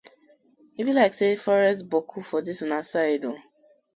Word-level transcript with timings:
E 0.79 0.81
bi 0.85 0.91
layk 0.97 1.13
say 1.19 1.31
forest 1.43 1.83
boku 1.91 2.19
for 2.27 2.39
dis 2.47 2.59
una 2.65 2.79
side 2.91 3.23
oo? 3.31 3.39